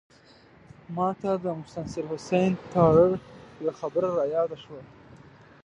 [0.95, 3.09] ماته د مستنصر حسین تارړ
[3.63, 4.81] یوه خبره رایاده شوه.